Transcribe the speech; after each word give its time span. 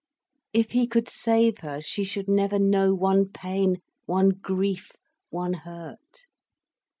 If 0.51 0.71
he 0.71 0.87
could 0.87 1.07
save 1.07 1.59
her 1.59 1.79
she 1.79 2.03
should 2.03 2.27
never 2.27 2.57
know 2.57 2.91
one 2.95 3.29
pain, 3.29 3.83
one 4.07 4.29
grief, 4.29 4.93
one 5.29 5.53
hurt. 5.53 6.25